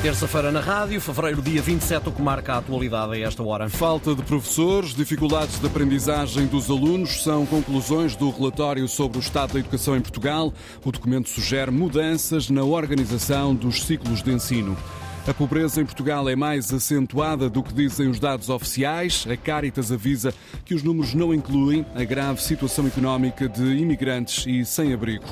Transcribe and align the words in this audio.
Terça-feira 0.00 0.52
na 0.52 0.60
rádio, 0.60 1.00
fevereiro, 1.00 1.42
dia 1.42 1.60
27, 1.60 2.08
o 2.08 2.12
que 2.12 2.22
marca 2.22 2.54
a 2.54 2.58
atualidade 2.58 3.14
a 3.14 3.18
esta 3.18 3.42
hora. 3.42 3.68
Falta 3.68 4.14
de 4.14 4.22
professores, 4.22 4.94
dificuldades 4.94 5.58
de 5.58 5.66
aprendizagem 5.66 6.46
dos 6.46 6.70
alunos 6.70 7.24
são 7.24 7.44
conclusões 7.44 8.14
do 8.14 8.30
relatório 8.30 8.86
sobre 8.86 9.18
o 9.18 9.20
estado 9.20 9.54
da 9.54 9.58
educação 9.58 9.96
em 9.96 10.00
Portugal. 10.00 10.52
O 10.84 10.92
documento 10.92 11.28
sugere 11.28 11.72
mudanças 11.72 12.48
na 12.48 12.62
organização 12.62 13.52
dos 13.52 13.82
ciclos 13.82 14.22
de 14.22 14.30
ensino. 14.30 14.76
A 15.28 15.34
pobreza 15.34 15.78
em 15.82 15.84
Portugal 15.84 16.26
é 16.26 16.34
mais 16.34 16.72
acentuada 16.72 17.50
do 17.50 17.62
que 17.62 17.74
dizem 17.74 18.08
os 18.08 18.18
dados 18.18 18.48
oficiais. 18.48 19.26
A 19.30 19.36
Caritas 19.36 19.92
avisa 19.92 20.32
que 20.64 20.74
os 20.74 20.82
números 20.82 21.12
não 21.12 21.34
incluem 21.34 21.84
a 21.94 22.02
grave 22.02 22.42
situação 22.42 22.86
económica 22.86 23.46
de 23.46 23.62
imigrantes 23.62 24.46
e 24.46 24.64
sem-abrigo. 24.64 25.26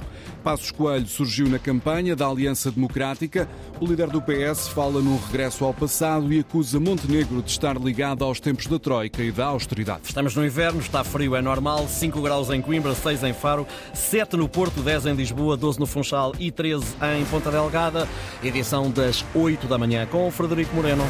Passos 0.45 0.71
Coelho 0.71 1.07
surgiu 1.07 1.49
na 1.49 1.59
campanha 1.59 2.15
da 2.15 2.27
Aliança 2.27 2.71
Democrática. 2.71 3.49
O 3.81 3.87
líder 3.87 4.09
do 4.09 4.21
PS 4.21 4.69
fala 4.69 5.01
num 5.01 5.19
regresso 5.19 5.65
ao 5.65 5.73
passado 5.73 6.31
e 6.31 6.41
acusa 6.41 6.79
Montenegro 6.79 7.43
de 7.43 7.51
estar 7.51 7.77
ligado 7.79 8.23
aos 8.23 8.39
tempos 8.39 8.67
da 8.67 8.79
Troika 8.79 9.23
e 9.23 9.33
da 9.33 9.47
austeridade. 9.47 10.03
Estamos 10.05 10.37
no 10.37 10.45
inverno, 10.45 10.79
está 10.79 11.03
frio, 11.03 11.35
é 11.35 11.41
normal. 11.41 11.89
5 11.89 12.21
graus 12.21 12.51
em 12.51 12.61
Coimbra, 12.61 12.95
6 12.95 13.25
em 13.25 13.33
Faro, 13.33 13.67
7 13.95 14.37
no 14.37 14.47
Porto, 14.47 14.83
10 14.83 15.07
em 15.07 15.15
Lisboa, 15.15 15.57
12 15.57 15.81
no 15.81 15.87
Funchal 15.87 16.35
e 16.39 16.53
13 16.53 16.85
em 17.19 17.25
Ponta 17.25 17.51
Delgada. 17.51 18.07
Edição 18.45 18.91
das 18.91 19.25
8 19.35 19.67
da 19.67 19.79
manhã 19.79 19.86
com 20.07 20.27
o 20.27 20.31
Frederico 20.31 20.75
Moreno. 20.75 21.05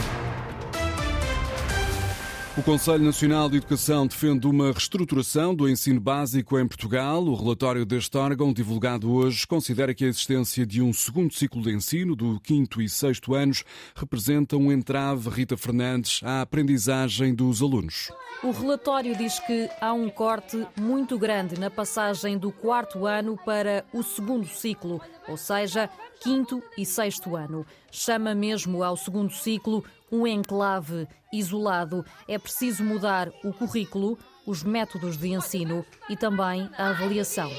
O 2.58 2.62
Conselho 2.62 3.04
Nacional 3.04 3.50
de 3.50 3.58
Educação 3.58 4.06
defende 4.06 4.46
uma 4.46 4.72
reestruturação 4.72 5.54
do 5.54 5.68
ensino 5.68 6.00
básico 6.00 6.58
em 6.58 6.66
Portugal. 6.66 7.22
O 7.22 7.34
relatório 7.34 7.84
deste 7.84 8.16
órgão, 8.16 8.50
divulgado 8.50 9.12
hoje, 9.12 9.46
considera 9.46 9.92
que 9.92 10.06
a 10.06 10.08
existência 10.08 10.64
de 10.64 10.80
um 10.80 10.90
segundo 10.90 11.34
ciclo 11.34 11.60
de 11.60 11.74
ensino, 11.74 12.16
do 12.16 12.40
quinto 12.40 12.80
e 12.80 12.88
sexto 12.88 13.34
anos, 13.34 13.62
representa 13.94 14.56
um 14.56 14.72
entrave, 14.72 15.28
Rita 15.28 15.54
Fernandes, 15.54 16.22
à 16.24 16.40
aprendizagem 16.40 17.34
dos 17.34 17.60
alunos. 17.60 18.10
O 18.42 18.50
relatório 18.52 19.14
diz 19.14 19.38
que 19.40 19.68
há 19.78 19.92
um 19.92 20.08
corte 20.08 20.66
muito 20.80 21.18
grande 21.18 21.60
na 21.60 21.70
passagem 21.70 22.38
do 22.38 22.50
quarto 22.50 23.04
ano 23.04 23.38
para 23.44 23.84
o 23.92 24.02
segundo 24.02 24.46
ciclo, 24.46 24.98
ou 25.28 25.36
seja, 25.36 25.90
quinto 26.22 26.62
e 26.78 26.86
sexto 26.86 27.36
ano. 27.36 27.66
Chama 27.90 28.34
mesmo 28.34 28.82
ao 28.82 28.96
segundo 28.96 29.32
ciclo 29.32 29.84
um 30.10 30.26
enclave 30.26 31.08
isolado. 31.32 32.04
É 32.28 32.38
preciso 32.38 32.84
mudar 32.84 33.30
o 33.42 33.52
currículo, 33.52 34.18
os 34.46 34.62
métodos 34.62 35.16
de 35.16 35.28
ensino 35.28 35.84
e 36.08 36.16
também 36.16 36.70
a 36.78 36.90
avaliação. 36.90 37.50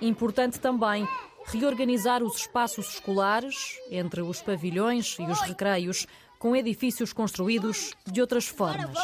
Importante 0.00 0.58
também 0.60 1.08
reorganizar 1.46 2.22
os 2.22 2.36
espaços 2.36 2.94
escolares 2.94 3.78
entre 3.90 4.22
os 4.22 4.40
pavilhões 4.40 5.16
e 5.18 5.24
os 5.24 5.40
recreios 5.40 6.06
com 6.38 6.54
edifícios 6.54 7.12
construídos 7.12 7.94
de 8.06 8.20
outras 8.20 8.46
formas. 8.46 8.98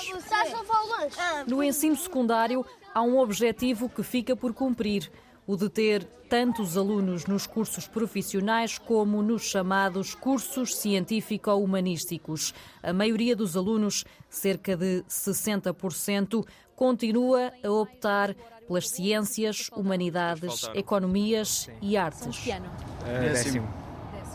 No 1.47 1.62
ensino 1.62 1.97
secundário, 1.97 2.65
há 2.95 3.03
um 3.03 3.19
objetivo 3.19 3.89
que 3.89 4.03
fica 4.03 4.37
por 4.37 4.53
cumprir 4.53 5.11
o 5.47 5.57
de 5.57 5.69
ter 5.69 6.05
tantos 6.29 6.77
alunos 6.77 7.27
nos 7.27 7.47
cursos 7.47 7.89
profissionais 7.89 8.79
como 8.79 9.21
nos 9.21 9.43
chamados 9.43 10.15
cursos 10.15 10.77
científico-humanísticos. 10.77 12.55
A 12.83 12.93
maioria 12.93 13.35
dos 13.35 13.57
alunos, 13.57 14.05
cerca 14.29 14.77
de 14.77 15.03
60%, 15.09 16.47
continua 16.77 17.53
a 17.65 17.71
optar 17.71 18.37
pelas 18.67 18.89
ciências, 18.89 19.69
humanidades, 19.75 20.71
economias 20.75 21.69
e 21.83 21.97
artes. 21.97 22.47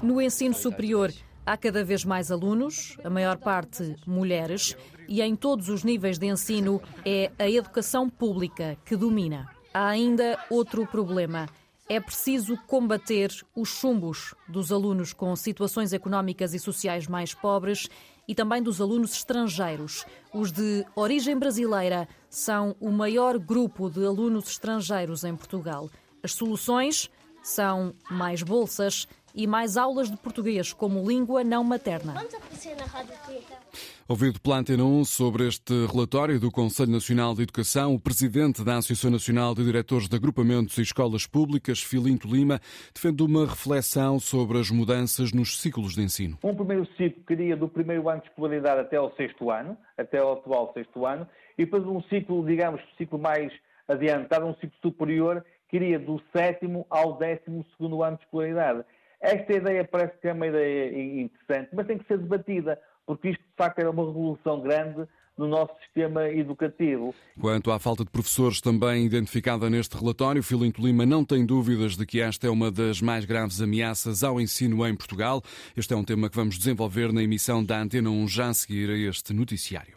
No 0.04 0.22
ensino 0.22 0.54
superior, 0.54 1.14
há 1.46 1.56
cada 1.56 1.82
vez 1.86 2.04
mais 2.04 2.30
alunos, 2.30 2.98
a 3.02 3.10
maior 3.10 3.38
parte 3.38 3.96
mulheres, 4.06 4.76
e 5.08 5.22
em 5.22 5.34
todos 5.34 5.70
os 5.70 5.86
níveis 5.86 6.20
de 6.20 6.28
ensino 6.28 6.82
é 7.06 7.32
a 7.40 7.50
educação 7.50 8.10
pública 8.10 8.78
que 8.84 8.98
domina. 8.98 9.55
Há 9.78 9.90
ainda 9.90 10.40
outro 10.50 10.88
problema. 10.88 11.50
É 11.90 12.00
preciso 12.00 12.56
combater 12.66 13.30
os 13.54 13.68
chumbos 13.68 14.34
dos 14.48 14.72
alunos 14.72 15.12
com 15.12 15.36
situações 15.36 15.92
económicas 15.92 16.54
e 16.54 16.60
sociais 16.60 17.08
mais 17.08 17.34
pobres 17.34 17.90
e 18.26 18.34
também 18.34 18.64
dos 18.64 18.80
alunos 18.80 19.12
estrangeiros. 19.12 20.06
Os 20.34 20.50
de 20.50 20.86
origem 20.96 21.38
brasileira 21.38 22.08
são 22.30 22.74
o 22.80 22.90
maior 22.90 23.38
grupo 23.38 23.90
de 23.90 24.06
alunos 24.06 24.48
estrangeiros 24.48 25.26
em 25.26 25.36
Portugal. 25.36 25.90
As 26.24 26.32
soluções 26.32 27.12
são 27.44 27.94
mais 28.10 28.42
bolsas 28.42 29.10
e 29.36 29.46
mais 29.46 29.76
aulas 29.78 30.10
de 30.10 30.18
português 30.18 30.72
como 30.72 31.08
língua 31.08 31.44
não 31.44 31.64
materna. 31.64 32.14
Vamos 32.14 32.34
aparecer 32.34 32.76
na 32.78 32.86
Rádio 32.86 33.14
Ouvido 34.08 34.40
pela 34.40 34.58
Antena 34.58 34.84
1 34.84 35.04
sobre 35.04 35.48
este 35.48 35.74
relatório 35.88 36.40
do 36.40 36.52
Conselho 36.52 36.92
Nacional 36.92 37.34
de 37.34 37.42
Educação, 37.42 37.96
o 37.96 38.00
presidente 38.00 38.64
da 38.64 38.78
Associação 38.78 39.10
Nacional 39.10 39.56
de 39.56 39.64
Diretores 39.64 40.08
de 40.08 40.16
Agrupamentos 40.16 40.78
e 40.78 40.84
Escolas 40.84 41.26
Públicas, 41.26 41.82
Filinto 41.82 42.28
Lima, 42.28 42.60
defende 42.94 43.24
uma 43.24 43.48
reflexão 43.48 44.20
sobre 44.20 44.60
as 44.60 44.70
mudanças 44.70 45.34
nos 45.34 45.60
ciclos 45.60 45.96
de 45.96 46.04
ensino. 46.04 46.38
Um 46.44 46.54
primeiro 46.54 46.86
ciclo 46.96 47.24
queria 47.26 47.58
do 47.58 47.68
primeiro 47.68 48.08
ano 48.08 48.22
de 48.22 48.28
escolaridade 48.28 48.82
até 48.82 48.98
ao 48.98 49.12
sexto 49.16 49.50
ano, 49.50 49.76
até 49.98 50.20
ao 50.20 50.34
atual 50.34 50.72
sexto 50.76 51.04
ano, 51.04 51.28
e 51.58 51.66
depois 51.66 51.84
um 51.84 52.00
ciclo, 52.04 52.46
digamos, 52.46 52.80
ciclo 53.00 53.18
mais 53.18 53.52
adiantado, 53.88 54.46
um 54.46 54.54
ciclo 54.54 54.78
superior, 54.84 55.44
queria 55.68 55.98
do 55.98 56.22
sétimo 56.32 56.86
ao 56.92 57.18
décimo 57.18 57.66
segundo 57.76 58.04
ano 58.04 58.18
de 58.18 58.24
escolaridade. 58.24 58.86
Esta 59.26 59.54
ideia 59.54 59.84
parece 59.84 60.18
que 60.20 60.28
é 60.28 60.34
uma 60.34 60.46
ideia 60.46 61.22
interessante, 61.22 61.70
mas 61.74 61.88
tem 61.88 61.98
que 61.98 62.06
ser 62.08 62.20
debatida 62.20 62.80
porque 63.06 63.30
isto 63.30 63.42
de 63.42 63.56
facto 63.58 63.80
era 63.80 63.90
uma 63.90 64.06
revolução 64.06 64.62
grande 64.62 65.08
no 65.38 65.48
nosso 65.48 65.74
sistema 65.84 66.30
educativo. 66.30 67.14
Quanto 67.40 67.72
à 67.72 67.78
falta 67.78 68.06
de 68.06 68.10
professores 68.10 68.62
também 68.62 69.06
identificada 69.06 69.70
neste 69.70 69.98
relatório, 69.98 70.42
Filinto 70.42 70.82
Lima 70.82 71.06
não 71.06 71.26
tem 71.26 71.46
dúvidas 71.46 71.98
de 71.98 72.06
que 72.06 72.22
esta 72.22 72.48
é 72.48 72.50
uma 72.50 72.72
das 72.72 73.02
mais 73.02 73.26
graves 73.26 73.62
ameaças 73.62 74.24
ao 74.24 74.40
ensino 74.40 74.86
em 74.88 74.96
Portugal. 74.96 75.42
Este 75.76 75.94
é 75.94 75.98
um 75.98 76.04
tema 76.04 76.30
que 76.30 76.38
vamos 76.38 76.58
desenvolver 76.58 77.12
na 77.12 77.22
emissão 77.22 77.64
da 77.64 77.80
Antena 77.80 78.10
1 78.10 78.28
já 78.28 78.48
a 78.48 78.54
seguir 78.54 78.90
a 78.90 78.98
este 78.98 79.34
noticiário. 79.34 79.95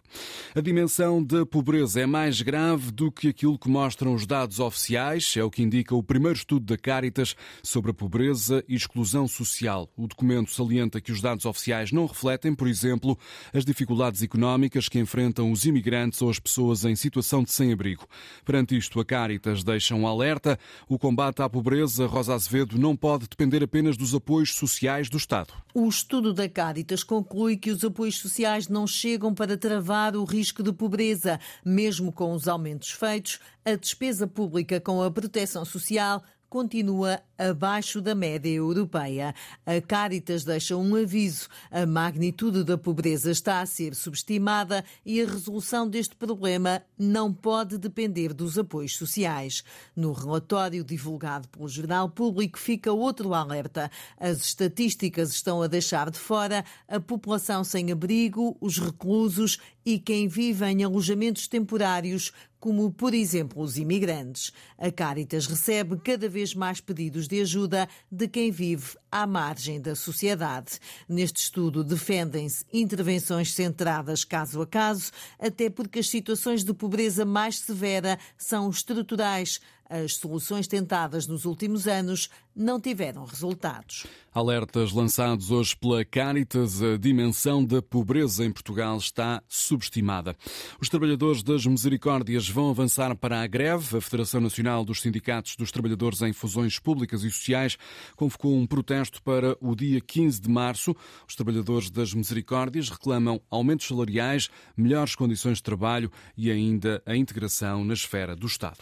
A 0.55 0.61
dimensão 0.61 1.23
da 1.23 1.45
pobreza 1.45 2.01
é 2.01 2.07
mais 2.07 2.41
grave 2.41 2.91
do 2.91 3.13
que 3.13 3.29
aquilo 3.29 3.59
que 3.59 3.69
mostram 3.69 4.15
os 4.15 4.27
dados 4.27 4.59
oficiais, 4.61 5.35
é 5.37 5.45
o 5.45 5.51
que 5.51 5.63
indica 5.63 5.95
o 5.95 6.03
primeiro 6.03 6.37
estudo 6.37 6.65
da 6.65 6.79
Caritas 6.79 7.37
sobre 7.63 7.91
a 7.91 7.95
pobreza 7.95 8.65
e 8.69 8.75
exclusão 8.75 9.29
social. 9.29 9.89
O 9.97 10.07
documento 10.07 10.51
salienta 10.53 11.01
que 11.01 11.13
os 11.13 11.21
dados 11.21 11.45
oficiais 11.45 11.93
não 11.93 12.07
refletem, 12.07 12.55
por 12.55 12.67
exemplo, 12.67 13.19
as 13.53 13.65
dificuldades 13.65 14.23
económicas 14.23 14.89
que 14.89 14.99
enfrentam 14.99 15.53
os 15.53 15.65
imigrantes 15.65 16.23
ou 16.23 16.31
as 16.31 16.39
pessoas 16.39 16.85
em 16.85 16.97
situação 16.97 17.43
de 17.43 17.53
sem-abrigo. 17.53 18.07
Perante 18.45 18.77
isto, 18.77 18.99
a 19.01 19.05
Caritas 19.05 19.63
deixa 19.63 19.95
um 19.95 20.07
alerta: 20.07 20.59
o 20.89 20.99
combate 20.99 21.43
à 21.43 21.49
pobreza, 21.49 22.07
Rosa 22.07 22.35
Azevedo, 22.35 22.79
não 22.79 22.97
pode 22.97 23.29
depender 23.29 23.63
apenas 23.63 23.97
dos 23.97 24.15
apoios 24.15 24.55
sociais 24.55 25.11
do 25.11 25.17
Estado. 25.17 25.53
O 25.75 25.89
estudo 25.89 26.33
da 26.33 26.49
Caritas 26.49 27.05
conclui 27.05 27.57
que 27.57 27.71
os 27.71 27.85
apoios 27.85 28.19
sociais 28.19 28.69
não 28.69 28.87
chegam 28.87 29.35
para 29.35 29.57
travar 29.57 29.98
o 30.17 30.25
risco 30.25 30.63
de 30.63 30.73
pobreza. 30.73 31.41
Mesmo 31.65 32.13
com 32.13 32.33
os 32.33 32.47
aumentos 32.47 32.91
feitos, 32.91 33.41
a 33.65 33.75
despesa 33.75 34.27
pública 34.27 34.81
com 34.81 35.03
a 35.03 35.11
proteção 35.11 35.65
social 35.65 36.23
continua 36.49 37.21
abaixo 37.39 38.01
da 38.01 38.15
média 38.15 38.51
europeia. 38.51 39.35
A 39.65 39.81
Caritas 39.81 40.45
deixa 40.45 40.77
um 40.77 40.97
aviso. 40.97 41.49
A 41.71 41.87
magnitude 41.87 42.65
da 42.65 42.77
pobreza 42.77 43.31
está 43.31 43.61
a 43.61 43.67
ser 43.67 43.95
subestimada 43.95 44.85
e 45.07 45.23
a 45.23 45.27
resolução 45.27 45.89
deste 45.89 46.17
problema 46.17 46.83
não 46.99 47.33
pode 47.33 47.79
depender 47.79 48.35
dos 48.35 48.59
apoios 48.59 48.97
sociais. 48.97 49.63
No 49.95 50.13
relatório 50.13 50.83
divulgado 50.83 51.49
pelo 51.49 51.69
Jornal 51.69 52.09
Público 52.09 52.59
fica 52.59 52.93
outro 52.93 53.33
alerta. 53.33 53.91
As 54.19 54.39
estatísticas 54.39 55.31
estão 55.31 55.63
a 55.63 55.69
deixar 55.69 56.11
de 56.11 56.19
fora 56.19 56.65
a 56.89 56.99
população 56.99 57.63
sem 57.63 57.93
abrigo, 57.93 58.57
os 58.61 58.79
reclusos 58.79 59.59
e 59.85 59.99
quem 59.99 60.29
vive 60.29 60.67
em 60.67 60.85
alojamentos 60.85 61.47
temporários 61.47 62.33
como, 62.61 62.91
por 62.91 63.15
exemplo, 63.15 63.63
os 63.63 63.79
imigrantes. 63.79 64.53
A 64.77 64.91
Caritas 64.91 65.47
recebe 65.47 65.97
cada 65.99 66.29
vez 66.29 66.55
mais 66.55 66.81
pedidos 66.81 67.28
de 67.29 67.43
ajuda 67.43 67.89
de 68.11 68.27
quem 68.27 68.51
vive 68.51 68.97
à 69.11 69.27
margem 69.27 69.81
da 69.81 69.95
sociedade. 69.95 70.79
Neste 71.09 71.41
estudo 71.41 71.85
defendem-se 71.85 72.65
intervenções 72.73 73.53
centradas 73.53 74.25
caso 74.25 74.61
a 74.61 74.67
caso, 74.67 75.11
até 75.39 75.71
porque 75.71 75.99
as 75.99 76.09
situações 76.09 76.65
de 76.65 76.73
pobreza 76.75 77.25
mais 77.25 77.59
severa 77.59 78.19
são 78.37 78.71
estruturais. 78.71 79.61
As 79.91 80.17
soluções 80.17 80.67
tentadas 80.67 81.27
nos 81.27 81.47
últimos 81.47 81.89
anos 81.89 82.29
não 82.55 82.79
tiveram 82.79 83.25
resultados. 83.25 84.07
Alertas 84.35 84.93
lançados 84.93 85.51
hoje 85.51 85.75
pela 85.75 86.05
Caritas, 86.05 86.83
a 86.83 86.99
dimensão 86.99 87.65
da 87.65 87.81
pobreza 87.81 88.45
em 88.45 88.53
Portugal 88.53 88.99
está 88.99 89.43
subestimada. 89.49 90.37
Os 90.79 90.91
trabalhadores 90.91 91.43
das 91.43 91.65
Misericórdias 91.65 92.49
vão 92.49 92.69
avançar 92.69 93.17
para 93.17 93.41
a 93.41 93.47
greve. 93.47 93.97
A 93.97 94.01
Federação 94.01 94.41
Nacional 94.41 94.85
dos 94.85 95.01
Sindicatos 95.01 95.57
dos 95.57 95.73
Trabalhadores 95.73 96.21
em 96.21 96.33
Fusões 96.35 96.79
Públicas 96.79 97.23
e 97.23 97.31
Sociais 97.31 97.79
convocou 98.15 98.55
um 98.55 98.67
protesto 98.67 98.98
protesto 98.99 99.23
para 99.23 99.57
o 99.61 99.77
dia 99.77 100.01
15 100.01 100.41
de 100.41 100.49
março. 100.49 100.95
Os 101.27 101.35
trabalhadores 101.37 101.91
das 101.91 102.13
Misericórdias 102.13 102.89
reclamam 102.89 103.41
aumentos 103.49 103.87
salariais, 103.87 104.51
melhores 104.77 105.15
condições 105.15 105.59
de 105.59 105.63
trabalho 105.63 106.11
e 106.37 106.51
ainda 106.51 107.01
a 107.07 107.15
integração 107.17 107.85
na 107.85 107.95
esfera 107.95 108.35
do 108.35 108.47
Estado. 108.47 108.79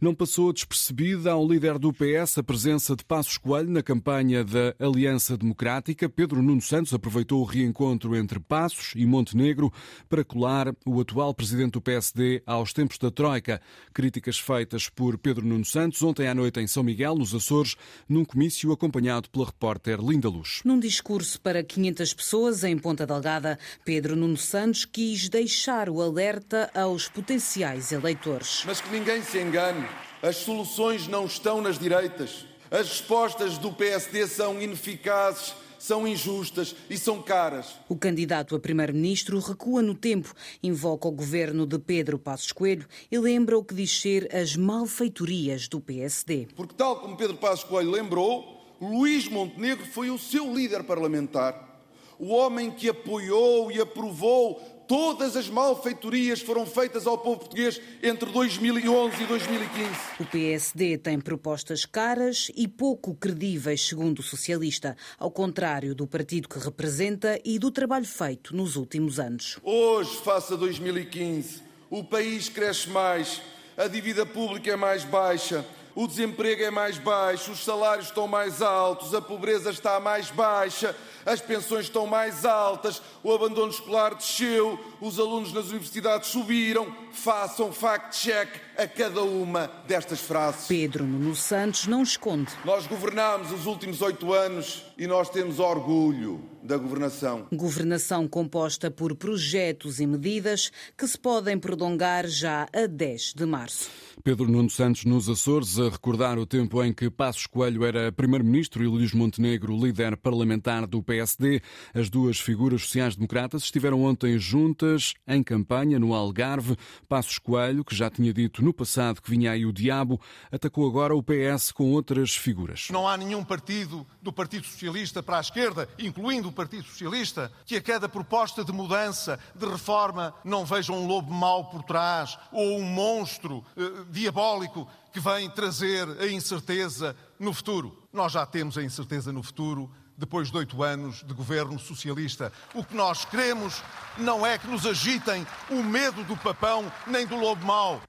Não 0.00 0.14
passou 0.14 0.50
despercebida 0.50 1.30
ao 1.30 1.46
líder 1.46 1.78
do 1.78 1.92
PS 1.92 2.38
a 2.38 2.42
presença 2.42 2.96
de 2.96 3.04
Passos 3.04 3.36
Coelho 3.36 3.68
na 3.68 3.82
campanha 3.82 4.42
da 4.42 4.74
Aliança 4.78 5.36
Democrática. 5.36 6.08
Pedro 6.08 6.40
Nuno 6.40 6.62
Santos 6.62 6.94
aproveitou 6.94 7.42
o 7.42 7.44
reencontro 7.44 8.16
entre 8.16 8.40
Passos 8.40 8.94
e 8.96 9.04
Montenegro 9.04 9.70
para 10.08 10.24
colar 10.24 10.74
o 10.86 10.98
atual 11.02 11.34
presidente 11.34 11.72
do 11.72 11.82
PSD 11.82 12.42
aos 12.46 12.72
tempos 12.72 12.96
da 12.96 13.10
Troika. 13.10 13.60
Críticas 13.92 14.38
feitas 14.38 14.88
por 14.88 15.18
Pedro 15.18 15.44
Nuno 15.44 15.66
Santos 15.66 16.02
ontem 16.02 16.26
à 16.28 16.34
noite 16.34 16.60
em 16.60 16.66
São 16.66 16.82
Miguel, 16.82 17.16
nos 17.16 17.34
Açores, 17.34 17.76
num 18.08 18.24
comício 18.24 18.72
acompanhado 18.72 19.28
pela 19.28 19.44
repórter 19.44 20.00
Linda 20.00 20.30
Luz. 20.30 20.62
Num 20.64 20.80
discurso 20.80 21.38
para 21.42 21.62
500 21.62 22.14
pessoas 22.14 22.64
em 22.64 22.78
Ponta 22.78 23.06
Delgada, 23.06 23.58
Pedro 23.84 24.16
Nuno 24.16 24.38
Santos 24.38 24.86
quis 24.86 25.28
deixar 25.28 25.90
o 25.90 26.00
alerta 26.00 26.70
aos 26.74 27.06
potenciais 27.06 27.92
eleitores. 27.92 28.62
Mas 28.64 28.80
que 28.80 28.90
ninguém 28.90 29.22
se 29.22 29.38
engane. 29.38 29.89
As 30.22 30.36
soluções 30.36 31.06
não 31.06 31.24
estão 31.24 31.62
nas 31.62 31.78
direitas. 31.78 32.44
As 32.70 32.88
respostas 32.88 33.56
do 33.58 33.72
PSD 33.72 34.26
são 34.26 34.60
ineficazes 34.60 35.54
são 35.80 36.06
injustas 36.06 36.76
e 36.90 36.98
são 36.98 37.22
caras. 37.22 37.74
O 37.88 37.96
candidato 37.96 38.54
a 38.54 38.60
primeiro-ministro 38.60 39.40
recua 39.40 39.80
no 39.80 39.94
tempo, 39.94 40.34
invoca 40.62 41.08
o 41.08 41.10
governo 41.10 41.66
de 41.66 41.78
Pedro 41.78 42.18
Passos 42.18 42.52
Coelho 42.52 42.86
e 43.10 43.18
lembra 43.18 43.58
o 43.58 43.64
que 43.64 43.74
diz 43.74 43.98
ser 43.98 44.28
as 44.34 44.54
malfeitorias 44.54 45.66
do 45.66 45.80
PSD. 45.80 46.48
Porque, 46.54 46.74
tal 46.74 47.00
como 47.00 47.16
Pedro 47.16 47.38
Passos 47.38 47.64
Coelho 47.64 47.90
lembrou, 47.90 48.76
Luís 48.78 49.26
Montenegro 49.26 49.86
foi 49.86 50.10
o 50.10 50.18
seu 50.18 50.54
líder 50.54 50.84
parlamentar, 50.84 51.70
o 52.18 52.28
homem 52.28 52.70
que 52.70 52.88
apoiou 52.88 53.72
e 53.72 53.80
aprovou 53.80 54.60
Todas 54.90 55.36
as 55.36 55.48
malfeitorias 55.48 56.40
foram 56.40 56.66
feitas 56.66 57.06
ao 57.06 57.16
povo 57.16 57.38
português 57.38 57.80
entre 58.02 58.28
2011 58.28 59.22
e 59.22 59.24
2015. 59.24 59.88
O 60.18 60.24
PSD 60.24 60.98
tem 60.98 61.20
propostas 61.20 61.86
caras 61.86 62.50
e 62.56 62.66
pouco 62.66 63.14
credíveis, 63.14 63.86
segundo 63.86 64.18
o 64.18 64.22
socialista, 64.24 64.96
ao 65.16 65.30
contrário 65.30 65.94
do 65.94 66.08
partido 66.08 66.48
que 66.48 66.58
representa 66.58 67.40
e 67.44 67.56
do 67.56 67.70
trabalho 67.70 68.04
feito 68.04 68.52
nos 68.56 68.74
últimos 68.74 69.20
anos. 69.20 69.60
Hoje, 69.62 70.16
face 70.24 70.54
a 70.54 70.56
2015, 70.56 71.62
o 71.88 72.02
país 72.02 72.48
cresce 72.48 72.90
mais, 72.90 73.40
a 73.76 73.86
dívida 73.86 74.26
pública 74.26 74.72
é 74.72 74.76
mais 74.76 75.04
baixa, 75.04 75.64
o 75.94 76.06
desemprego 76.06 76.62
é 76.62 76.70
mais 76.70 76.98
baixo, 76.98 77.52
os 77.52 77.64
salários 77.64 78.06
estão 78.06 78.28
mais 78.28 78.62
altos, 78.62 79.14
a 79.14 79.20
pobreza 79.20 79.70
está 79.70 79.98
mais 79.98 80.30
baixa, 80.30 80.96
as 81.26 81.40
pensões 81.40 81.86
estão 81.86 82.06
mais 82.06 82.44
altas, 82.44 83.02
o 83.22 83.32
abandono 83.32 83.70
escolar 83.70 84.14
desceu, 84.14 84.78
os 85.00 85.18
alunos 85.18 85.52
nas 85.52 85.66
universidades 85.66 86.28
subiram. 86.28 86.94
Façam 87.12 87.72
fact-check 87.72 88.48
a 88.80 88.88
cada 88.88 89.22
uma 89.22 89.70
destas 89.86 90.20
frases. 90.20 90.66
Pedro 90.66 91.04
Nuno 91.04 91.36
Santos 91.36 91.86
não 91.86 92.02
esconde. 92.02 92.50
Nós 92.64 92.86
governámos 92.86 93.52
os 93.52 93.66
últimos 93.66 94.00
oito 94.00 94.32
anos 94.32 94.86
e 94.96 95.06
nós 95.06 95.28
temos 95.28 95.58
orgulho 95.58 96.42
da 96.62 96.78
governação. 96.78 97.46
Governação 97.52 98.26
composta 98.26 98.90
por 98.90 99.14
projetos 99.14 100.00
e 100.00 100.06
medidas 100.06 100.70
que 100.96 101.06
se 101.06 101.18
podem 101.18 101.58
prolongar 101.58 102.26
já 102.26 102.66
a 102.72 102.86
10 102.86 103.34
de 103.34 103.44
março. 103.44 103.90
Pedro 104.22 104.50
Nuno 104.50 104.68
Santos 104.68 105.06
nos 105.06 105.28
Açores 105.28 105.78
a 105.78 105.88
recordar 105.88 106.38
o 106.38 106.44
tempo 106.44 106.82
em 106.84 106.92
que 106.92 107.10
Passos 107.10 107.46
Coelho 107.46 107.84
era 107.84 108.12
primeiro-ministro 108.12 108.84
e 108.84 108.86
Luís 108.86 109.14
Montenegro 109.14 109.74
líder 109.74 110.16
parlamentar 110.16 110.86
do 110.86 111.02
PSD. 111.02 111.62
As 111.94 112.10
duas 112.10 112.38
figuras 112.38 112.82
sociais-democratas 112.82 113.62
estiveram 113.62 114.02
ontem 114.02 114.38
juntas 114.38 115.14
em 115.26 115.42
campanha 115.42 115.98
no 115.98 116.12
Algarve. 116.12 116.76
Passos 117.08 117.38
Coelho, 117.38 117.82
que 117.82 117.94
já 117.94 118.10
tinha 118.10 118.32
dito 118.32 118.62
no 118.62 118.69
passado 118.72 119.20
que 119.20 119.30
vinha 119.30 119.52
aí 119.52 119.64
o 119.66 119.72
diabo, 119.72 120.20
atacou 120.50 120.86
agora 120.86 121.14
o 121.14 121.22
PS 121.22 121.72
com 121.72 121.92
outras 121.92 122.34
figuras. 122.34 122.88
Não 122.90 123.06
há 123.06 123.16
nenhum 123.16 123.44
partido 123.44 124.06
do 124.22 124.32
Partido 124.32 124.66
Socialista 124.66 125.22
para 125.22 125.38
a 125.38 125.40
esquerda, 125.40 125.88
incluindo 125.98 126.48
o 126.48 126.52
Partido 126.52 126.84
Socialista, 126.84 127.50
que 127.64 127.76
a 127.76 127.82
cada 127.82 128.08
proposta 128.08 128.64
de 128.64 128.72
mudança, 128.72 129.38
de 129.54 129.66
reforma, 129.66 130.34
não 130.44 130.64
veja 130.64 130.92
um 130.92 131.06
lobo 131.06 131.32
mau 131.32 131.70
por 131.70 131.82
trás 131.82 132.38
ou 132.52 132.78
um 132.78 132.84
monstro 132.84 133.64
eh, 133.76 134.04
diabólico 134.10 134.88
que 135.12 135.20
vem 135.20 135.50
trazer 135.50 136.08
a 136.20 136.26
incerteza 136.28 137.16
no 137.38 137.52
futuro. 137.52 137.96
Nós 138.12 138.32
já 138.32 138.46
temos 138.46 138.78
a 138.78 138.82
incerteza 138.82 139.32
no 139.32 139.42
futuro 139.42 139.90
depois 140.20 140.50
de 140.50 140.56
oito 140.58 140.82
anos 140.82 141.24
de 141.24 141.32
governo 141.32 141.78
socialista. 141.78 142.52
O 142.74 142.84
que 142.84 142.94
nós 142.94 143.24
queremos 143.24 143.82
não 144.18 144.46
é 144.46 144.58
que 144.58 144.66
nos 144.66 144.84
agitem 144.86 145.46
o 145.70 145.82
medo 145.82 146.22
do 146.24 146.36
papão 146.36 146.92
nem 147.06 147.26
do 147.26 147.36
lobo 147.36 147.64
mau. 147.64 148.02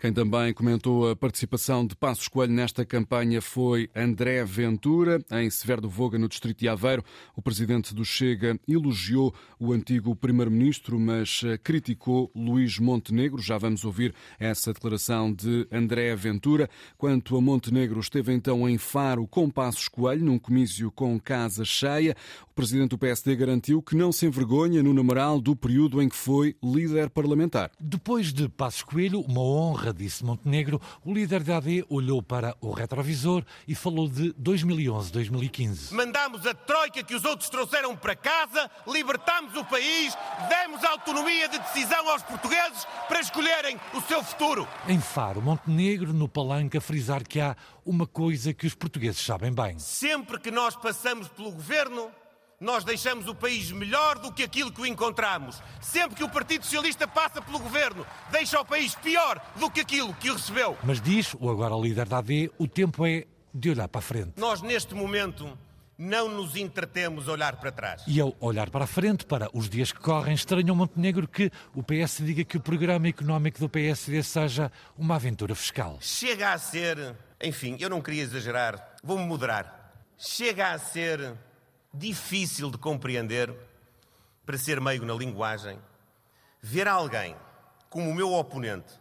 Quem 0.00 0.14
também 0.14 0.54
comentou 0.54 1.10
a 1.10 1.14
participação 1.14 1.86
de 1.86 1.94
Passos 1.94 2.26
Coelho 2.26 2.54
nesta 2.54 2.86
campanha 2.86 3.42
foi 3.42 3.90
André 3.94 4.42
Ventura, 4.46 5.22
em 5.30 5.50
Severo 5.50 5.82
do 5.82 5.90
Voga, 5.90 6.18
no 6.18 6.26
distrito 6.26 6.60
de 6.60 6.70
Aveiro. 6.70 7.04
O 7.36 7.42
presidente 7.42 7.94
do 7.94 8.02
Chega 8.02 8.58
elogiou 8.66 9.34
o 9.58 9.74
antigo 9.74 10.16
primeiro-ministro, 10.16 10.98
mas 10.98 11.42
eh, 11.44 11.58
criticou 11.58 12.30
Luís 12.34 12.78
Montenegro. 12.78 13.42
Já 13.42 13.58
vamos 13.58 13.84
ouvir 13.84 14.14
essa 14.38 14.72
declaração 14.72 15.30
de 15.30 15.68
André 15.70 16.16
Ventura. 16.16 16.70
Quanto 16.96 17.36
a 17.36 17.40
Montenegro, 17.42 18.00
esteve 18.00 18.32
então 18.32 18.66
em 18.66 18.78
Faro 18.78 19.26
com 19.26 19.50
Passos 19.50 19.86
Coelho, 19.86 20.24
num 20.24 20.38
comício 20.38 20.90
com 20.90 21.20
casa 21.20 21.62
cheia. 21.62 22.16
O 22.50 22.54
presidente 22.54 22.90
do 22.90 22.98
PSD 22.98 23.36
garantiu 23.36 23.82
que 23.82 23.94
não 23.94 24.12
se 24.12 24.24
envergonha 24.24 24.82
no 24.82 24.94
numeral 24.94 25.38
do 25.38 25.54
período 25.54 26.00
em 26.00 26.08
que 26.08 26.16
foi 26.16 26.56
líder 26.64 27.10
parlamentar. 27.10 27.70
Depois 27.78 28.32
de 28.32 28.48
Passos 28.48 28.82
Coelho, 28.82 29.20
uma 29.20 29.42
honra 29.42 29.89
disse 29.92 30.24
Montenegro, 30.24 30.80
o 31.04 31.12
líder 31.12 31.42
da 31.42 31.58
AD 31.58 31.84
olhou 31.88 32.22
para 32.22 32.56
o 32.60 32.70
retrovisor 32.70 33.44
e 33.66 33.74
falou 33.74 34.08
de 34.08 34.32
2011-2015. 34.34 35.92
Mandámos 35.92 36.46
a 36.46 36.54
troika 36.54 37.02
que 37.02 37.14
os 37.14 37.24
outros 37.24 37.48
trouxeram 37.48 37.96
para 37.96 38.14
casa, 38.14 38.70
libertámos 38.86 39.54
o 39.56 39.64
país, 39.64 40.16
demos 40.48 40.82
autonomia 40.84 41.48
de 41.48 41.58
decisão 41.58 42.08
aos 42.10 42.22
portugueses 42.22 42.86
para 43.08 43.20
escolherem 43.20 43.78
o 43.94 44.00
seu 44.02 44.22
futuro. 44.22 44.66
Em 44.88 45.00
Faro, 45.00 45.42
Montenegro, 45.42 46.12
no 46.12 46.28
palanque, 46.28 46.78
a 46.78 46.80
frisar 46.80 47.26
que 47.26 47.40
há 47.40 47.56
uma 47.84 48.06
coisa 48.06 48.52
que 48.52 48.66
os 48.66 48.74
portugueses 48.74 49.20
sabem 49.20 49.52
bem. 49.52 49.78
Sempre 49.78 50.38
que 50.38 50.50
nós 50.50 50.76
passamos 50.76 51.28
pelo 51.28 51.50
governo, 51.52 52.10
nós 52.60 52.84
deixamos 52.84 53.26
o 53.26 53.34
país 53.34 53.72
melhor 53.72 54.18
do 54.18 54.30
que 54.30 54.42
aquilo 54.42 54.70
que 54.70 54.82
o 54.82 54.86
encontramos. 54.86 55.62
Sempre 55.80 56.16
que 56.16 56.22
o 56.22 56.28
Partido 56.28 56.62
Socialista 56.62 57.08
passa 57.08 57.40
pelo 57.40 57.58
governo, 57.58 58.06
deixa 58.30 58.60
o 58.60 58.64
país 58.64 58.94
pior 58.94 59.40
do 59.56 59.70
que 59.70 59.80
aquilo 59.80 60.12
que 60.12 60.30
o 60.30 60.34
recebeu. 60.34 60.76
Mas 60.84 61.00
diz 61.00 61.34
o 61.40 61.48
agora 61.48 61.74
líder 61.74 62.06
da 62.06 62.18
AD, 62.18 62.52
o 62.58 62.68
tempo 62.68 63.06
é 63.06 63.24
de 63.54 63.70
olhar 63.70 63.88
para 63.88 64.00
a 64.00 64.02
frente. 64.02 64.32
Nós, 64.36 64.60
neste 64.60 64.94
momento, 64.94 65.58
não 65.96 66.28
nos 66.28 66.54
entretemos 66.54 67.30
a 67.30 67.32
olhar 67.32 67.56
para 67.56 67.72
trás. 67.72 68.02
E 68.06 68.20
ao 68.20 68.36
olhar 68.38 68.68
para 68.68 68.84
a 68.84 68.86
frente, 68.86 69.24
para 69.24 69.48
os 69.54 69.68
dias 69.68 69.90
que 69.90 69.98
correm, 69.98 70.34
estranham 70.34 70.76
Montenegro 70.76 71.26
que 71.26 71.50
o 71.74 71.82
PS 71.82 72.18
diga 72.18 72.44
que 72.44 72.58
o 72.58 72.60
programa 72.60 73.08
económico 73.08 73.58
do 73.58 73.70
PSD 73.70 74.22
seja 74.22 74.70
uma 74.98 75.16
aventura 75.16 75.54
fiscal. 75.54 75.96
Chega 76.02 76.52
a 76.52 76.58
ser, 76.58 77.16
enfim, 77.42 77.78
eu 77.80 77.88
não 77.88 78.02
queria 78.02 78.22
exagerar, 78.22 78.96
vou-me 79.02 79.24
moderar. 79.24 79.94
Chega 80.18 80.72
a 80.72 80.78
ser 80.78 81.34
difícil 81.92 82.70
de 82.70 82.78
compreender, 82.78 83.54
para 84.46 84.58
ser 84.58 84.80
meio 84.80 85.04
na 85.04 85.14
linguagem, 85.14 85.78
ver 86.60 86.88
alguém 86.88 87.36
como 87.88 88.10
o 88.10 88.14
meu 88.14 88.32
oponente 88.32 88.92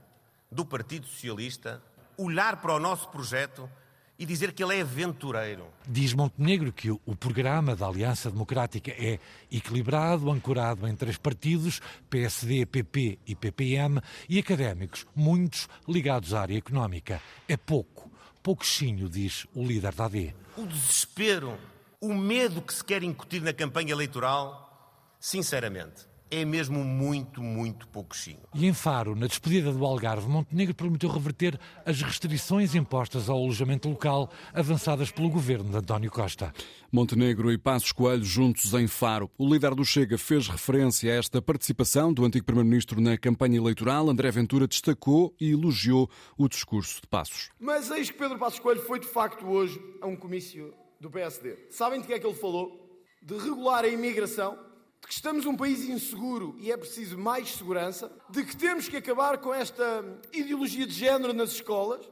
do 0.51 0.65
Partido 0.65 1.07
Socialista 1.07 1.81
olhar 2.17 2.57
para 2.57 2.75
o 2.75 2.79
nosso 2.79 3.07
projeto 3.09 3.69
e 4.17 4.25
dizer 4.25 4.51
que 4.51 4.61
ele 4.61 4.75
é 4.75 4.81
aventureiro. 4.81 5.65
Diz 5.87 6.13
Montenegro 6.13 6.73
que 6.73 6.91
o 6.91 7.15
programa 7.17 7.73
da 7.73 7.87
Aliança 7.87 8.29
Democrática 8.29 8.91
é 8.91 9.17
equilibrado, 9.49 10.29
ancorado 10.29 10.85
em 10.85 10.95
três 10.95 11.17
partidos, 11.17 11.79
PSD, 12.09 12.65
PP 12.65 13.19
e 13.25 13.33
PPM, 13.33 14.01
e 14.27 14.37
académicos, 14.37 15.07
muitos 15.15 15.69
ligados 15.87 16.33
à 16.33 16.41
área 16.41 16.57
económica. 16.57 17.21
É 17.47 17.55
pouco, 17.55 18.11
pouquinho, 18.43 19.07
diz 19.07 19.47
o 19.55 19.65
líder 19.65 19.95
da 19.95 20.05
AD. 20.05 20.35
O 20.57 20.65
desespero 20.67 21.57
o 22.01 22.13
medo 22.13 22.61
que 22.61 22.73
se 22.73 22.83
quer 22.83 23.03
incutir 23.03 23.41
na 23.41 23.51
campanha 23.51 23.91
eleitoral, 23.91 25.17
sinceramente, 25.19 26.07
é 26.31 26.45
mesmo 26.45 26.81
muito, 26.83 27.41
muito 27.41 27.87
pouquinho. 27.87 28.39
E 28.53 28.65
em 28.67 28.73
Faro, 28.73 29.15
na 29.15 29.27
despedida 29.27 29.73
do 29.73 29.83
Algarve, 29.83 30.29
Montenegro 30.29 30.75
prometeu 30.75 31.09
reverter 31.09 31.59
as 31.85 32.01
restrições 32.01 32.73
impostas 32.73 33.27
ao 33.27 33.37
alojamento 33.37 33.89
local 33.89 34.31
avançadas 34.53 35.11
pelo 35.11 35.29
governo 35.29 35.71
de 35.71 35.77
António 35.77 36.09
Costa. 36.09 36.53
Montenegro 36.91 37.51
e 37.51 37.57
Passos 37.57 37.91
Coelho 37.91 38.23
juntos 38.23 38.73
em 38.75 38.87
Faro. 38.87 39.29
O 39.37 39.51
líder 39.51 39.75
do 39.75 39.83
Chega 39.83 40.17
fez 40.17 40.47
referência 40.47 41.11
a 41.11 41.15
esta 41.15 41.41
participação 41.41 42.13
do 42.13 42.23
antigo 42.23 42.45
primeiro-ministro 42.45 43.01
na 43.01 43.17
campanha 43.17 43.57
eleitoral. 43.57 44.09
André 44.09 44.31
Ventura 44.31 44.67
destacou 44.67 45.35
e 45.39 45.51
elogiou 45.51 46.09
o 46.37 46.47
discurso 46.47 47.01
de 47.01 47.07
Passos. 47.07 47.49
Mas 47.59 47.91
eis 47.91 48.09
que 48.09 48.17
Pedro 48.17 48.37
Passos 48.37 48.59
Coelho 48.59 48.81
foi 48.83 48.99
de 48.99 49.07
facto 49.07 49.45
hoje 49.45 49.81
a 49.99 50.07
um 50.07 50.15
comício 50.15 50.73
do 50.99 51.09
PSD. 51.09 51.67
Sabem 51.69 52.01
de 52.01 52.07
que 52.07 52.13
é 52.13 52.19
que 52.19 52.27
ele 52.27 52.35
falou? 52.35 52.99
De 53.21 53.37
regular 53.37 53.85
a 53.85 53.87
imigração, 53.87 54.57
de 55.01 55.07
que 55.07 55.13
estamos 55.13 55.45
um 55.45 55.55
país 55.55 55.87
inseguro 55.87 56.55
e 56.59 56.71
é 56.71 56.77
preciso 56.77 57.17
mais 57.17 57.55
segurança, 57.55 58.11
de 58.29 58.43
que 58.43 58.55
temos 58.55 58.89
que 58.89 58.97
acabar 58.97 59.37
com 59.37 59.53
esta 59.53 60.03
ideologia 60.33 60.85
de 60.85 60.93
género 60.93 61.33
nas 61.33 61.51
escolas 61.51 62.09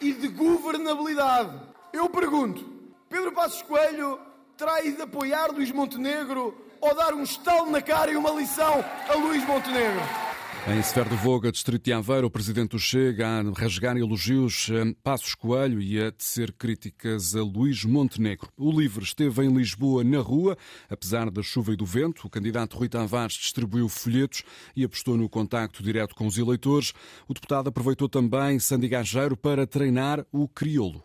e 0.00 0.12
de 0.12 0.28
governabilidade. 0.28 1.60
Eu 1.92 2.08
pergunto: 2.08 2.64
Pedro 3.08 3.32
Passos 3.32 3.62
Coelho 3.62 4.20
terá 4.56 4.82
ido 4.82 5.02
apoiar 5.02 5.50
Luís 5.50 5.70
Montenegro 5.70 6.54
ou 6.80 6.94
dar 6.94 7.14
um 7.14 7.22
estalo 7.22 7.70
na 7.70 7.82
cara 7.82 8.10
e 8.10 8.16
uma 8.16 8.30
lição 8.30 8.84
a 9.08 9.14
Luís 9.14 9.44
Montenegro? 9.46 10.29
Em 10.68 10.82
Sever 10.82 11.14
Voga, 11.14 11.50
distrito 11.50 11.84
de 11.84 11.92
Aveiro, 11.92 12.26
o 12.26 12.30
presidente 12.30 12.72
do 12.72 12.78
Chega 12.78 13.26
a 13.26 13.42
rasgar 13.58 13.96
elogios 13.96 14.68
a 14.70 14.94
Passos 15.02 15.34
Coelho 15.34 15.80
e 15.80 16.00
a 16.00 16.12
tecer 16.12 16.52
críticas 16.52 17.34
a 17.34 17.42
Luís 17.42 17.84
Montenegro. 17.84 18.48
O 18.58 18.70
LIVRE 18.70 19.02
esteve 19.02 19.42
em 19.42 19.52
Lisboa 19.52 20.04
na 20.04 20.20
rua, 20.20 20.56
apesar 20.90 21.30
da 21.30 21.42
chuva 21.42 21.72
e 21.72 21.76
do 21.76 21.86
vento. 21.86 22.26
O 22.26 22.30
candidato 22.30 22.76
Rui 22.76 22.90
Tavares 22.90 23.34
distribuiu 23.34 23.88
folhetos 23.88 24.42
e 24.76 24.84
apostou 24.84 25.16
no 25.16 25.28
contacto 25.30 25.82
direto 25.82 26.14
com 26.14 26.26
os 26.26 26.36
eleitores. 26.36 26.92
O 27.26 27.32
deputado 27.32 27.68
aproveitou 27.68 28.08
também 28.08 28.58
Sandy 28.58 28.86
Gageiro 28.86 29.36
para 29.38 29.66
treinar 29.66 30.26
o 30.30 30.46
crioulo. 30.46 31.02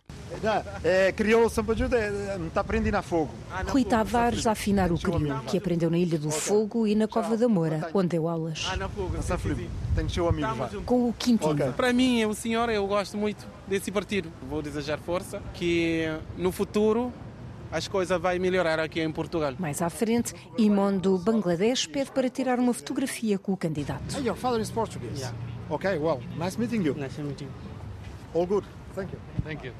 É, 0.83 1.11
crioulo 1.11 1.49
sempre 1.49 1.73
ajuda, 1.73 1.97
está 2.47 2.61
aprendendo 2.61 2.95
a 2.95 3.01
fogo. 3.01 3.33
Rui 3.67 3.85
Tavares 3.85 4.45
a 4.45 4.51
afinar 4.51 4.91
o 4.91 4.99
crioulo, 4.99 5.39
que 5.45 5.57
aprendeu 5.57 5.89
na 5.89 5.97
Ilha 5.97 6.19
do 6.19 6.29
Fogo 6.29 6.85
e 6.85 6.93
na 6.93 7.07
Cova 7.07 7.37
da 7.37 7.47
Moura, 7.47 7.89
onde 7.93 8.09
deu 8.09 8.27
aulas. 8.27 8.65
Tenho 9.95 10.09
seu 10.09 10.27
amigo 10.27 10.47
já. 10.55 10.69
Com 10.85 11.09
o 11.09 11.13
Quintino. 11.13 11.51
Okay. 11.51 11.71
Para 11.71 11.93
mim, 11.93 12.25
o 12.25 12.33
senhor, 12.33 12.69
eu 12.69 12.85
gosto 12.87 13.17
muito 13.17 13.45
desse 13.67 13.91
partido. 13.91 14.31
Vou 14.49 14.61
desejar 14.61 14.97
força, 14.99 15.41
que 15.53 16.05
no 16.37 16.51
futuro 16.51 17.11
as 17.71 17.87
coisas 17.87 18.19
vai 18.21 18.39
melhorar 18.39 18.79
aqui 18.79 19.01
em 19.01 19.11
Portugal. 19.11 19.53
Mais 19.59 19.81
à 19.81 19.89
frente, 19.89 20.33
Imon 20.57 20.97
do 20.97 21.17
Bangladesh 21.17 21.87
pede 21.87 22.11
para 22.11 22.29
tirar 22.29 22.59
uma 22.59 22.73
fotografia 22.73 23.37
com 23.37 23.53
o 23.53 23.57
candidato. 23.57 24.17
Hey, 24.17 24.27
your 24.27 24.35
father 24.35 24.61
is 24.61 24.71
Portuguese. 24.71 25.19
Yeah. 25.19 25.37
Okay, 25.69 25.97
well, 25.97 26.21
nice 26.37 26.57
meeting 26.59 26.83
you. 26.83 26.93
Nice 26.95 27.21
meeting. 27.21 27.47
All 28.33 28.45
good. 28.45 28.65
Thank 28.93 29.11
you. 29.11 29.19
Thank 29.43 29.65
you. 29.65 29.73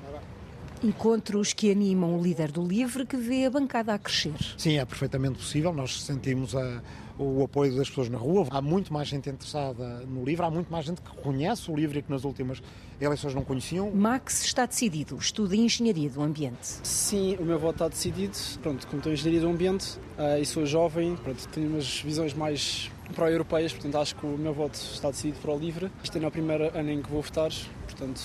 Encontros 0.84 1.54
que 1.54 1.72
animam 1.72 2.18
o 2.18 2.22
líder 2.22 2.52
do 2.52 2.66
LIVRE 2.66 3.06
que 3.06 3.18
vê 3.18 3.46
a 3.46 3.50
bancada 3.50 3.94
a 3.94 4.00
crescer. 4.00 4.34
Sim, 4.58 4.78
é 4.78 4.86
perfeitamente 4.86 5.40
possível. 5.40 5.74
Nós 5.74 6.04
sentimos 6.04 6.56
a, 6.56 6.82
o 7.18 7.44
apoio 7.44 7.76
das 7.76 7.90
pessoas 7.90 8.10
na 8.10 8.18
rua. 8.18 8.48
Há 8.52 8.62
muito 8.62 8.94
mais 8.94 9.08
gente 9.08 9.30
interessada 9.30 10.02
no 10.08 10.24
livro, 10.24 10.46
há 10.46 10.52
muito 10.52 10.72
mais 10.72 10.86
gente 10.86 11.02
que 11.02 11.10
conhece 11.18 11.72
o 11.72 11.76
livro 11.76 11.98
e 11.98 12.02
que 12.02 12.12
nas 12.12 12.24
últimas 12.24 12.62
eleições 13.00 13.34
não 13.34 13.44
conheciam. 13.44 13.92
Max 13.92 14.46
está 14.46 14.66
decidido, 14.66 15.18
estuda 15.18 15.56
Engenharia 15.56 16.10
do 16.10 16.22
Ambiente. 16.22 16.80
Sim, 16.84 17.36
o 17.40 17.44
meu 17.44 17.58
voto 17.58 17.76
está 17.76 17.88
decidido. 17.88 18.36
Pronto, 18.62 18.86
como 18.88 18.98
estou 18.98 19.12
em 19.12 19.16
Engenharia 19.16 19.42
do 19.42 19.48
Ambiente 19.48 19.98
uh, 20.18 20.40
e 20.40 20.46
sou 20.46 20.66
jovem, 20.66 21.16
pronto, 21.16 21.48
tenho 21.50 21.70
umas 21.70 22.02
visões 22.02 22.34
mais 22.34 22.92
pró-europeias, 23.14 23.72
portanto 23.72 23.98
acho 23.98 24.16
que 24.16 24.26
o 24.26 24.38
meu 24.38 24.54
voto 24.54 24.76
está 24.76 25.10
decidido 25.10 25.40
para 25.40 25.52
o 25.52 25.58
LIVRE. 25.58 25.92
Este 26.04 26.24
é 26.24 26.28
o 26.28 26.32
primeiro 26.32 26.78
ano 26.78 26.90
em 26.90 27.02
que 27.02 27.10
vou 27.10 27.22
votar, 27.22 27.52
portanto 27.86 28.22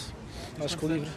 acho 0.59 0.77
que 0.77 0.85
o 0.85 0.89
LIVRE 0.89 1.09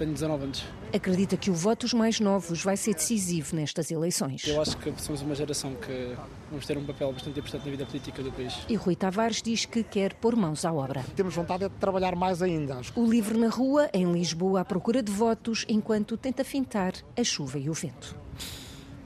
tenho 0.00 0.14
19 0.14 0.44
anos. 0.44 0.64
Acredita 0.94 1.36
que 1.36 1.50
o 1.50 1.54
voto 1.54 1.80
dos 1.82 1.92
mais 1.92 2.18
novos 2.18 2.62
vai 2.62 2.76
ser 2.76 2.94
decisivo 2.94 3.54
nestas 3.54 3.90
eleições? 3.90 4.46
Eu 4.46 4.60
acho 4.60 4.76
que 4.78 4.92
somos 5.00 5.20
uma 5.20 5.34
geração 5.34 5.74
que 5.74 6.16
vamos 6.50 6.66
ter 6.66 6.76
um 6.78 6.84
papel 6.84 7.12
bastante 7.12 7.38
importante 7.38 7.64
na 7.66 7.70
vida 7.70 7.86
política 7.86 8.22
do 8.22 8.32
país. 8.32 8.54
E 8.68 8.74
Rui 8.74 8.96
Tavares 8.96 9.42
diz 9.42 9.66
que 9.66 9.82
quer 9.82 10.14
pôr 10.14 10.34
mãos 10.34 10.64
à 10.64 10.72
obra. 10.72 11.04
Temos 11.14 11.34
vontade 11.34 11.68
de 11.68 11.74
trabalhar 11.76 12.16
mais 12.16 12.42
ainda. 12.42 12.76
Acho. 12.76 12.98
O 12.98 13.08
livro 13.08 13.38
na 13.38 13.48
rua, 13.48 13.90
em 13.92 14.10
Lisboa, 14.10 14.62
à 14.62 14.64
procura 14.64 15.02
de 15.02 15.12
votos, 15.12 15.66
enquanto 15.68 16.16
tenta 16.16 16.42
fintar 16.44 16.94
a 17.16 17.22
chuva 17.22 17.58
e 17.58 17.68
o 17.68 17.74
vento. 17.74 18.16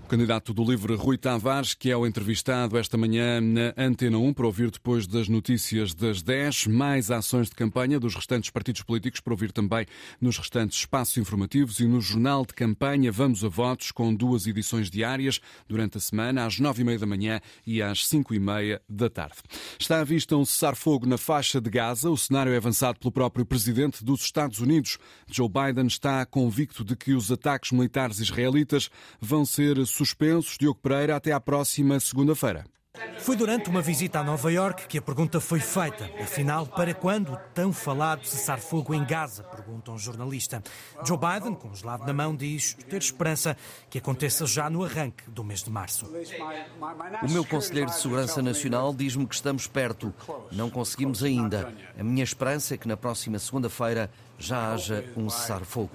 O 0.05 0.07
candidato 0.07 0.53
do 0.53 0.63
LIVRE, 0.63 0.97
Rui 0.97 1.17
Tavares, 1.17 1.73
que 1.73 1.91
é 1.91 1.97
o 1.97 2.07
entrevistado 2.07 2.77
esta 2.77 2.95
manhã 2.95 3.41
na 3.41 3.73
Antena 3.75 4.19
1 4.19 4.35
para 4.35 4.45
ouvir 4.45 4.71
depois 4.71 5.07
das 5.07 5.31
notícias 5.31 5.95
das 5.95 6.23
10, 6.23 6.67
mais 6.67 7.11
ações 7.11 7.49
de 7.49 7.55
campanha 7.55 7.99
dos 7.99 8.15
restantes 8.15 8.51
partidos 8.51 8.83
políticos 8.83 9.21
para 9.21 9.33
ouvir 9.33 9.51
também 9.51 9.87
nos 10.21 10.37
restantes 10.37 10.81
espaços 10.81 11.17
informativos 11.17 11.81
e 11.81 11.87
no 11.87 12.03
jornal 12.03 12.45
de 12.45 12.53
campanha 12.53 13.11
Vamos 13.11 13.43
a 13.43 13.49
Votos 13.49 13.91
com 13.91 14.15
duas 14.15 14.47
edições 14.47 14.91
diárias 14.91 15.41
durante 15.67 15.97
a 15.97 16.01
semana 16.01 16.45
às 16.45 16.61
9h30 16.61 16.99
da 16.99 17.07
manhã 17.07 17.41
e 17.67 17.81
às 17.81 18.07
5h30 18.07 18.81
da 18.87 19.09
tarde. 19.09 19.39
Está 19.79 20.01
à 20.01 20.05
vista 20.05 20.37
um 20.37 20.45
cessar-fogo 20.45 21.07
na 21.07 21.17
faixa 21.17 21.63
de 21.63 21.71
Gaza. 21.71 22.11
O 22.11 22.19
cenário 22.19 22.53
é 22.53 22.59
avançado 22.59 22.99
pelo 22.99 23.11
próprio 23.11 23.47
presidente 23.47 24.05
dos 24.05 24.21
Estados 24.21 24.59
Unidos. 24.59 24.99
Joe 25.27 25.49
Biden 25.49 25.87
está 25.87 26.27
convicto 26.27 26.85
de 26.85 26.95
que 26.95 27.15
os 27.15 27.33
ataques 27.33 27.73
militares 27.73 28.21
israelitas 28.21 28.91
vão 29.19 29.47
ser 29.47 29.79
suspensos, 29.95 30.57
Diogo 30.59 30.81
Pereira, 30.81 31.17
até 31.17 31.33
à 31.33 31.41
próxima 31.41 31.99
segunda-feira. 32.01 32.65
Foi 33.19 33.35
durante 33.35 33.69
uma 33.69 33.83
visita 33.83 34.21
a 34.21 34.23
Nova 34.23 34.53
York 34.53 34.87
que 34.87 34.99
a 34.99 35.03
pergunta 35.03 35.41
foi 35.41 35.59
feita. 35.59 36.09
Afinal, 36.23 36.67
para 36.67 36.95
quando 36.95 37.33
o 37.33 37.37
tão 37.53 37.73
falado 37.73 38.25
cessar-fogo 38.25 38.95
em 38.95 39.05
Gaza? 39.05 39.43
Pergunta 39.43 39.91
um 39.91 39.99
jornalista. 39.99 40.63
Joe 41.05 41.19
Biden, 41.19 41.55
com 41.55 41.71
o 41.71 41.75
gelado 41.75 42.07
na 42.07 42.13
mão, 42.13 42.37
diz 42.37 42.75
ter 42.75 42.99
esperança 42.99 43.57
que 43.91 43.99
aconteça 43.99 44.47
já 44.47 44.71
no 44.71 44.85
arranque 44.85 45.29
do 45.29 45.43
mês 45.43 45.65
de 45.65 45.71
março. 45.71 46.07
O 47.23 47.31
meu 47.31 47.45
conselheiro 47.45 47.91
de 47.91 47.97
Segurança 47.97 48.41
Nacional 48.41 48.95
diz-me 48.95 49.27
que 49.27 49.35
estamos 49.35 49.67
perto. 49.67 50.15
Não 50.53 50.71
conseguimos 50.71 51.25
ainda. 51.25 51.75
A 51.99 52.05
minha 52.05 52.23
esperança 52.23 52.75
é 52.75 52.77
que 52.77 52.87
na 52.87 52.97
próxima 52.97 53.41
segunda-feira 53.41 54.09
já 54.39 54.73
haja 54.73 55.05
um 55.17 55.29
cessar-fogo. 55.29 55.91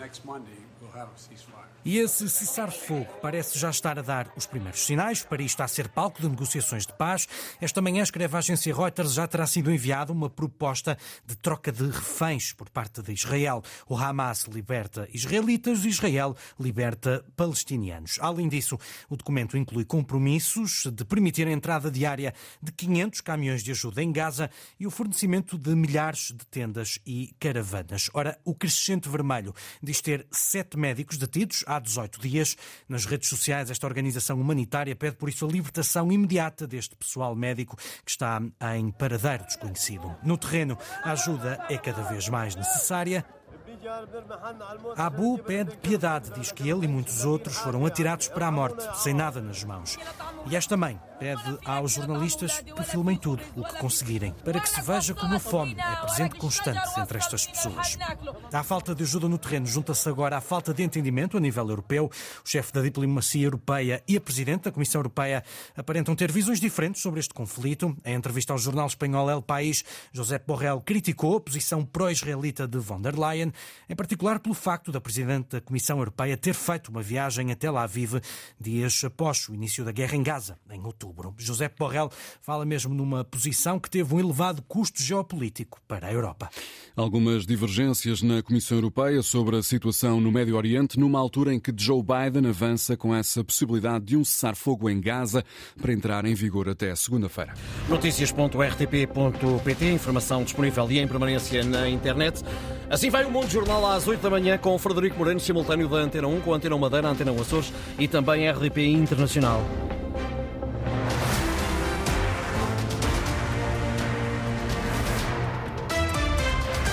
E 1.86 1.98
esse 1.98 2.28
cessar-fogo 2.28 3.08
parece 3.22 3.58
já 3.58 3.70
estar 3.70 3.98
a 3.98 4.02
dar 4.02 4.32
os 4.36 4.46
primeiros 4.46 4.82
sinais. 4.82 5.24
Paris 5.24 5.52
está 5.52 5.64
a 5.64 5.68
ser 5.68 5.88
palco 5.88 6.22
de 6.22 6.28
negociações 6.28 6.86
de 6.86 6.94
paz. 6.94 7.28
Esta 7.62 7.82
manhã, 7.82 8.04
escreve 8.04 8.36
a 8.36 8.40
agência 8.40 8.76
Reuters, 8.76 9.14
já 9.14 9.26
terá 9.26 9.48
sido 9.48 9.72
enviada 9.72 10.12
uma 10.12 10.30
proposta 10.30 10.98
de 11.26 11.38
troca 11.38 11.72
de 11.72 11.86
reféns 11.90 12.52
por 12.52 12.70
parte 12.70 13.02
de 13.02 13.14
Israel. 13.14 13.64
O 13.88 13.98
Hamas 13.98 14.44
liberta 14.44 15.08
israelitas, 15.14 15.86
Israel 15.86 16.36
liberta 16.60 17.24
palestinianos. 17.38 18.18
Além 18.20 18.50
disso, 18.50 18.78
o 19.10 19.16
documento 19.16 19.58
inclui 19.58 19.86
compromissos 19.86 20.86
de 20.92 21.06
permitir 21.06 21.48
a 21.48 21.52
entrada 21.52 21.90
diária 21.90 22.34
de 22.62 22.74
500 22.74 23.22
caminhões 23.22 23.64
de 23.64 23.72
ajuda 23.72 24.04
em 24.04 24.12
Gaza 24.12 24.52
e 24.78 24.86
o 24.86 24.92
fornecimento 24.92 25.58
de 25.58 25.74
milhares 25.76 26.34
de 26.36 26.46
tendas 26.46 27.00
e 27.06 27.34
caravanas. 27.40 28.10
Ora, 28.14 28.38
o 28.44 28.54
Crescente 28.54 29.08
Vermelho 29.08 29.54
diz 29.82 30.02
ter 30.02 30.28
sete 30.30 30.78
médicos 30.78 31.18
detidos 31.18 31.64
há 31.70 31.80
18 31.80 32.20
dias. 32.20 32.58
Nas 32.88 33.06
redes 33.06 33.30
sociais, 33.30 33.70
esta 33.70 33.86
organização 33.86 34.42
humanitária 34.42 34.96
pede 34.96 35.16
por 35.16 35.30
isso 35.30 35.46
a 35.46 35.50
libertação 35.50 36.12
imediata 36.12 36.66
deste 36.66 36.96
pessoal 36.96 37.36
médico 37.36 37.78
que 38.04 38.12
está 38.12 38.42
em 38.76 38.92
paradeiro 38.92 39.46
desconhecido. 39.46 40.16
No 40.24 40.38
terreno, 40.38 40.78
a 41.04 41.12
ajuda 41.12 41.64
é 41.70 41.78
cada 41.78 42.02
vez 42.04 42.28
mais 42.28 42.56
necessária. 42.56 43.24
Abu 44.98 45.38
pede 45.40 45.78
piedade, 45.78 46.32
diz 46.32 46.52
que 46.52 46.68
ele 46.68 46.86
e 46.86 46.88
muitos 46.88 47.24
outros 47.24 47.58
foram 47.58 47.86
atirados 47.86 48.28
para 48.28 48.48
a 48.48 48.52
morte, 48.52 48.84
sem 49.00 49.14
nada 49.14 49.42
nas 49.42 49.64
mãos. 49.64 49.98
E 50.50 50.56
esta 50.56 50.76
mãe 50.76 51.00
pede 51.20 51.60
aos 51.66 51.92
jornalistas 51.92 52.62
que 52.62 52.84
filmem 52.84 53.18
tudo 53.18 53.44
o 53.56 53.64
que 53.64 53.78
conseguirem, 53.78 54.34
para 54.44 54.60
que 54.60 54.70
se 54.70 54.82
veja 54.82 55.14
como 55.14 55.36
a 55.36 55.40
fome 55.40 55.76
é 55.78 55.96
presente 55.98 56.36
constante 56.36 56.98
entre 56.98 57.18
estas 57.18 57.46
pessoas. 57.46 57.98
À 58.54 58.64
falta 58.64 58.96
de 58.96 59.04
ajuda 59.04 59.28
no 59.28 59.38
terreno, 59.38 59.66
junta-se 59.66 60.08
agora 60.08 60.38
a 60.38 60.42
falta 60.42 60.74
de 60.74 60.82
entendimento 60.82 61.36
a 61.36 61.40
nível 61.40 61.68
europeu. 61.68 62.06
O 62.06 62.50
chefe 62.50 62.72
da 62.72 62.82
diplomacia 62.82 63.46
europeia 63.46 64.02
e 64.08 64.16
a 64.16 64.22
presidente 64.22 64.64
da 64.64 64.72
Comissão 64.72 65.00
Europeia 65.00 65.44
aparentam 65.76 66.16
ter 66.16 66.32
visões 66.32 66.60
diferentes 66.60 67.02
sobre 67.02 67.20
este 67.20 67.34
conflito. 67.34 67.96
Em 68.06 68.16
entrevista 68.16 68.54
ao 68.54 68.60
jornal 68.60 68.88
espanhol 68.88 69.30
El 69.30 69.42
País, 69.42 69.84
José 70.14 70.40
Borrell 70.40 70.82
criticou 70.82 71.36
a 71.36 71.42
posição 71.42 71.86
pró-israelita 71.86 72.66
de 72.66 72.78
von 72.78 73.02
der 73.02 73.20
Leyen, 73.20 73.52
em 73.90 73.96
particular 73.96 74.40
pelo 74.40 74.56
facto 74.56 74.90
da 74.92 75.02
presidente 75.02 75.50
da 75.50 75.62
Comissão 75.62 75.98
Europeia 75.98 76.38
ter 76.38 76.54
feito 76.54 76.90
uma 76.90 77.02
viagem 77.02 77.52
a 77.52 77.56
Tel 77.56 77.78
Aviv 77.78 78.22
dias 78.60 79.04
após 79.04 79.50
o 79.50 79.54
início 79.54 79.84
da 79.84 79.92
guerra 79.92 80.16
em 80.16 80.24
Gaza, 80.24 80.58
em 80.70 80.82
outubro 80.86 81.09
outubro. 81.10 81.34
José 81.38 81.70
Borrell 81.78 82.10
fala 82.42 82.66
mesmo 82.66 82.94
numa 82.94 83.24
posição 83.24 83.80
que 83.80 83.90
teve 83.90 84.14
um 84.14 84.20
elevado 84.20 84.62
custo 84.62 85.02
geopolítico 85.02 85.82
para 85.88 86.08
a 86.08 86.14
Europa. 86.14 86.50
Algumas 86.96 87.46
divergências 87.46 88.22
na 88.22 88.42
Comissão 88.44 88.78
Europeia 88.78 89.22
sobre 89.22 89.58
a 89.58 89.64
situação 89.64 90.22
no 90.22 90.32
Médio 90.32 90.56
Oriente, 90.56 91.00
numa 91.00 91.20
altura 91.20 91.54
em 91.54 91.60
que 91.60 91.74
Joe 91.76 92.02
Biden 92.04 92.50
avança 92.50 92.96
com 92.96 93.14
essa 93.16 93.44
possibilidade 93.44 94.06
de 94.06 94.16
um 94.18 94.24
cessar-fogo 94.24 94.90
em 94.90 95.02
Gaza 95.02 95.44
para 95.82 95.94
entrar 95.94 96.26
em 96.26 96.34
vigor 96.34 96.70
até 96.70 96.96
segunda-feira. 96.96 97.54
Notícias.rtp.pt, 97.88 99.86
informação 99.92 100.44
disponível 100.44 100.90
e 100.92 101.00
em 101.00 101.08
permanência 101.08 101.64
na 101.64 101.90
internet. 101.90 102.44
Assim 102.90 103.10
vai 103.10 103.26
o 103.26 103.32
Mundo 103.32 103.50
Jornal 103.50 103.86
às 103.86 104.08
8 104.08 104.22
da 104.22 104.30
manhã 104.30 104.58
com 104.58 104.76
o 104.76 104.80
Frederico 104.80 105.18
Moreno, 105.18 105.40
simultâneo 105.40 105.88
da 105.88 105.98
Antena 105.98 106.28
1, 106.28 106.42
com 106.42 106.54
a 106.54 106.58
Antena 106.58 106.78
Madeira, 106.78 107.08
Antena 107.08 107.32
Açores 107.32 107.72
e 107.98 108.08
também 108.08 108.50
RDP 108.50 108.86
Internacional. 108.88 109.64